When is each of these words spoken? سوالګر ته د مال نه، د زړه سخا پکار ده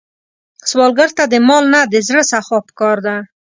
سوالګر 0.69 1.09
ته 1.17 1.23
د 1.31 1.35
مال 1.47 1.65
نه، 1.73 1.81
د 1.93 1.95
زړه 2.07 2.23
سخا 2.31 2.57
پکار 2.67 2.97
ده 3.05 3.15